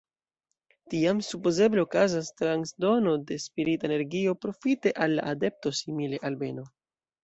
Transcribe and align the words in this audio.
Tiam 0.93 1.19
supozeble 1.27 1.83
okazas 1.89 2.33
transdono 2.43 3.15
de 3.29 3.39
spirita 3.47 3.91
energio 3.93 4.37
profite 4.49 4.99
al 5.09 5.19
la 5.23 5.31
adepto, 5.37 5.79
simile 5.85 6.27
al 6.29 6.45
beno. 6.47 6.71